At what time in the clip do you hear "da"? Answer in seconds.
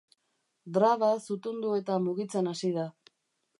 2.81-2.91